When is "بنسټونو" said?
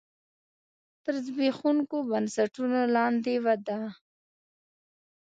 2.09-2.79